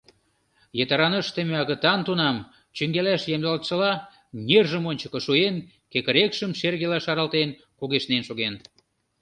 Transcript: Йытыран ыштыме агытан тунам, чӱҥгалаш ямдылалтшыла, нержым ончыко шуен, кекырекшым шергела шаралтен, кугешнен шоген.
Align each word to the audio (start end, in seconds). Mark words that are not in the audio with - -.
Йытыран 0.77 1.13
ыштыме 1.21 1.55
агытан 1.63 1.99
тунам, 2.07 2.37
чӱҥгалаш 2.75 3.21
ямдылалтшыла, 3.35 3.91
нержым 4.47 4.83
ончыко 4.91 5.19
шуен, 5.25 5.55
кекырекшым 5.91 6.51
шергела 6.59 6.97
шаралтен, 7.05 7.49
кугешнен 7.79 8.23
шоген. 8.27 8.53